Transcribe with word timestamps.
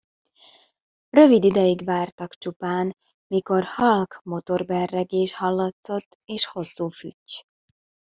Rövid 1.09 1.43
ideig 1.43 1.85
vártak 1.85 2.33
csupán, 2.35 2.93
mikor 3.27 3.63
halk 3.63 4.21
motorberregés 4.23 5.33
hallatszott, 5.33 6.19
és 6.25 6.45
hosszú 6.45 6.87
fütty. 6.87 7.45